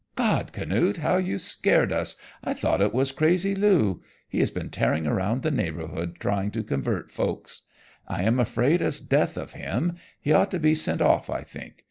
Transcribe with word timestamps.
"God! 0.15 0.51
Canute, 0.51 0.97
how 0.97 1.17
you 1.17 1.37
scared 1.37 1.91
us! 1.93 2.15
I 2.43 2.55
thought 2.55 2.81
it 2.81 2.91
was 2.91 3.11
crazy 3.11 3.53
Lou, 3.53 4.01
he 4.27 4.39
has 4.39 4.49
been 4.49 4.71
tearing 4.71 5.05
around 5.05 5.43
the 5.43 5.51
neighborhood 5.51 6.15
trying 6.19 6.49
to 6.57 6.63
convert 6.63 7.11
folks. 7.11 7.61
I 8.07 8.23
am 8.23 8.39
afraid 8.39 8.81
as 8.81 8.99
death 8.99 9.37
of 9.37 9.53
him. 9.53 9.97
He 10.19 10.33
ought 10.33 10.49
to 10.49 10.59
be 10.59 10.73
sent 10.73 11.03
off, 11.03 11.29
I 11.29 11.43
think. 11.43 11.75